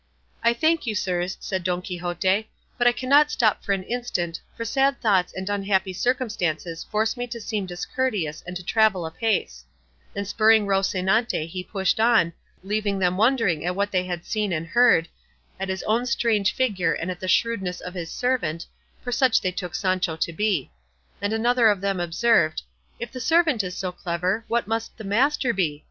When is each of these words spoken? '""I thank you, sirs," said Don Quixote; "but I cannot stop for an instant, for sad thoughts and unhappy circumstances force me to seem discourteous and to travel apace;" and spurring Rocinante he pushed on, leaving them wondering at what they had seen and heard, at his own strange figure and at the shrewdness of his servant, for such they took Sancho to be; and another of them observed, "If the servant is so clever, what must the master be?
'""I 0.43 0.53
thank 0.55 0.87
you, 0.87 0.95
sirs," 0.95 1.37
said 1.39 1.63
Don 1.63 1.83
Quixote; 1.83 2.49
"but 2.75 2.87
I 2.87 2.91
cannot 2.91 3.29
stop 3.29 3.63
for 3.63 3.71
an 3.71 3.83
instant, 3.83 4.41
for 4.57 4.65
sad 4.65 4.99
thoughts 4.99 5.31
and 5.31 5.47
unhappy 5.47 5.93
circumstances 5.93 6.83
force 6.83 7.15
me 7.15 7.27
to 7.27 7.39
seem 7.39 7.67
discourteous 7.67 8.41
and 8.47 8.57
to 8.57 8.63
travel 8.63 9.05
apace;" 9.05 9.63
and 10.15 10.27
spurring 10.27 10.65
Rocinante 10.65 11.45
he 11.47 11.63
pushed 11.63 11.99
on, 11.99 12.33
leaving 12.63 12.97
them 12.97 13.15
wondering 13.15 13.63
at 13.63 13.75
what 13.75 13.91
they 13.91 14.03
had 14.05 14.25
seen 14.25 14.51
and 14.51 14.65
heard, 14.65 15.07
at 15.59 15.69
his 15.69 15.83
own 15.83 16.07
strange 16.07 16.51
figure 16.51 16.93
and 16.93 17.11
at 17.11 17.19
the 17.19 17.27
shrewdness 17.27 17.79
of 17.79 17.93
his 17.93 18.09
servant, 18.09 18.65
for 19.03 19.11
such 19.11 19.39
they 19.41 19.51
took 19.51 19.75
Sancho 19.75 20.15
to 20.15 20.33
be; 20.33 20.71
and 21.21 21.31
another 21.31 21.69
of 21.69 21.79
them 21.79 21.99
observed, 21.99 22.63
"If 22.99 23.11
the 23.11 23.19
servant 23.19 23.63
is 23.63 23.77
so 23.77 23.91
clever, 23.91 24.45
what 24.47 24.65
must 24.65 24.97
the 24.97 25.03
master 25.03 25.53
be? 25.53 25.79